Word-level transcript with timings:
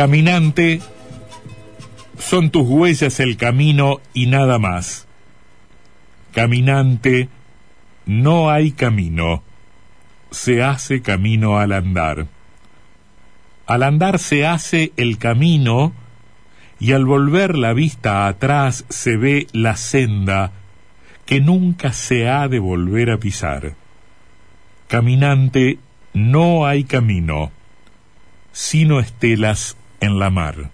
Caminante, 0.00 0.80
son 2.18 2.48
tus 2.48 2.66
huellas 2.66 3.20
el 3.20 3.36
camino 3.36 4.00
y 4.14 4.28
nada 4.28 4.58
más. 4.58 5.06
Caminante, 6.32 7.28
no 8.06 8.48
hay 8.48 8.72
camino, 8.72 9.42
se 10.30 10.62
hace 10.62 11.02
camino 11.02 11.58
al 11.58 11.72
andar. 11.72 12.28
Al 13.66 13.82
andar 13.82 14.18
se 14.18 14.46
hace 14.46 14.94
el 14.96 15.18
camino 15.18 15.92
y 16.78 16.92
al 16.92 17.04
volver 17.04 17.54
la 17.58 17.74
vista 17.74 18.26
atrás 18.26 18.86
se 18.88 19.18
ve 19.18 19.48
la 19.52 19.76
senda 19.76 20.52
que 21.26 21.42
nunca 21.42 21.92
se 21.92 22.26
ha 22.26 22.48
de 22.48 22.58
volver 22.58 23.10
a 23.10 23.18
pisar. 23.18 23.74
Caminante, 24.88 25.78
no 26.14 26.64
hay 26.64 26.84
camino, 26.84 27.52
sino 28.50 28.98
estelas 28.98 29.76
en 30.00 30.18
la 30.18 30.30
mar. 30.30 30.70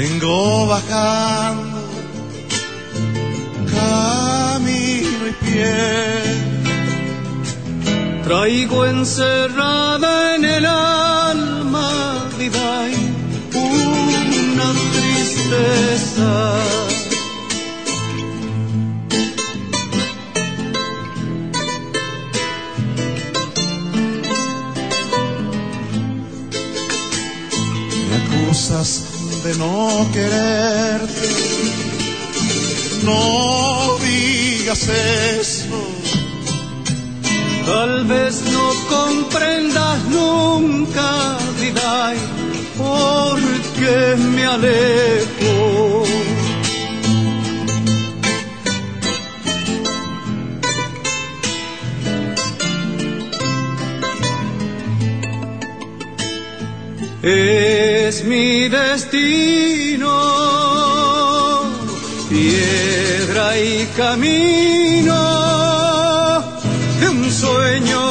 Vengo 0.00 0.66
bajando 0.66 1.80
camino 3.76 5.22
y 5.28 5.34
pie. 5.44 5.76
Traigo 8.24 8.86
encerrada 8.86 10.36
en 10.36 10.44
el 10.44 10.64
alma 10.64 11.90
vida 12.38 12.88
una 14.56 14.68
tristeza. 14.94 16.70
De 29.44 29.54
no 29.54 30.06
quererte. 30.12 31.28
No 33.04 33.96
digas 33.98 34.86
eso. 35.40 35.80
Tal 37.64 38.04
vez 38.04 38.42
no 38.52 38.72
comprendas 38.88 40.04
nunca, 40.10 41.38
vida, 41.58 42.12
porque 42.76 44.16
me 44.34 44.44
alejo. 44.44 46.04
Es 58.10 58.24
mi 58.24 58.68
destino, 58.68 60.10
piedra 62.28 63.56
y 63.56 63.86
camino 63.96 65.14
de 67.00 67.08
un 67.08 67.30
sueño 67.30 68.09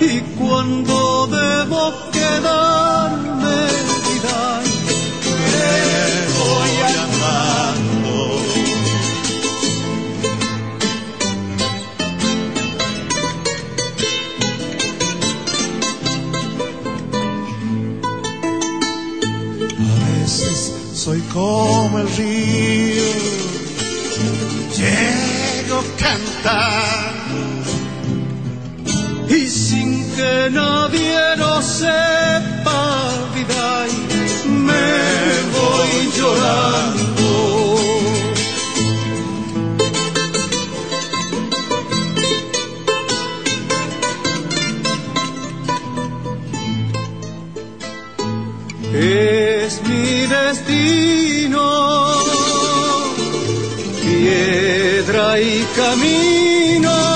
Y 0.00 0.20
cuando 0.38 1.26
debo 1.26 1.92
quedarme, 2.10 3.56
vida, 4.06 4.40
me 5.52 5.68
voy 6.38 6.72
andando. 7.02 8.14
A 19.78 19.94
veces 20.22 20.56
soy 20.94 21.20
como 21.34 21.98
el 21.98 22.08
río, 22.16 22.73
cantando 26.14 27.72
y 29.28 29.46
sin 29.46 29.90
que 30.14 30.50
nadie 30.50 31.36
lo 31.36 31.62
sepa, 31.62 32.82
vida, 33.34 33.86
me 34.46 34.92
voy 35.56 35.92
llorando. 36.16 37.04
es 48.96 49.82
mi 49.82 50.26
destino, 50.26 51.13
letra 55.14 55.40
y 55.40 55.64
camino. 55.76 57.13